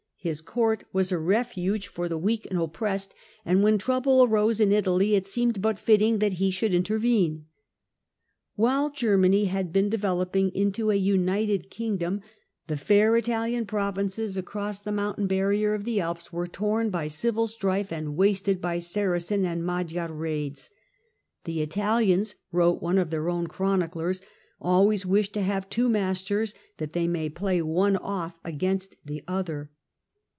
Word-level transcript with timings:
His 0.23 0.39
court 0.41 0.83
was 0.93 1.11
a 1.11 1.17
refuge 1.17 1.87
for 1.87 2.07
the 2.07 2.15
B 2.15 2.35
THE 2.35 2.43
SAXON 2.43 2.51
EMPERORS 2.51 2.51
11 2.51 2.69
oppressed, 2.69 3.15
and 3.43 3.63
when 3.63 3.79
trouble 3.79 4.23
arose 4.23 4.59
in 4.61 4.71
Italy 4.71 5.15
it 5.15 5.25
seemed 5.25 5.63
but 5.63 5.79
fitting 5.79 6.19
that 6.19 6.33
he 6.33 6.51
should 6.51 6.75
intervene. 6.75 7.47
While 8.55 8.91
Germany 8.91 9.45
had 9.45 9.73
been 9.73 9.89
developing 9.89 10.51
into 10.51 10.91
a 10.91 10.95
united 10.95 11.61
Italy 11.61 11.65
in 11.65 11.69
kingdom, 11.71 12.21
the 12.67 12.77
fair 12.77 13.17
Italian 13.17 13.65
provinces 13.65 14.37
across 14.37 14.79
the 14.79 14.91
mountain 14.91 15.23
century 15.23 15.37
barrier 15.39 15.73
of 15.73 15.85
the 15.85 15.99
Alps 15.99 16.31
were 16.31 16.45
torn 16.45 16.91
by 16.91 17.07
civil 17.07 17.47
strife 17.47 17.91
and 17.91 18.15
wasted 18.15 18.61
by 18.61 18.77
Saracen 18.77 19.43
and 19.43 19.65
Magyar 19.65 20.13
raids." 20.13 20.69
The 21.45 21.63
Italians," 21.63 22.35
wrote 22.51 22.79
one 22.79 22.99
of 22.99 23.09
their 23.09 23.27
own 23.27 23.47
chroniclers," 23.47 24.21
always 24.61 25.03
wish 25.03 25.31
to 25.31 25.41
have 25.41 25.67
two 25.67 25.89
masters, 25.89 26.53
that 26.77 26.93
they 26.93 27.07
may 27.07 27.27
play 27.27 27.59
one 27.63 27.97
off 27.97 28.37
against 28.45 28.93
the 29.03 29.23
other." 29.27 29.71